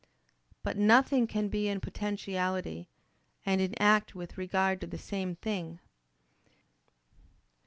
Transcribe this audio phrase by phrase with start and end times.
[0.63, 2.87] But nothing can be in potentiality
[3.45, 5.77] and in act with regard to the same thing.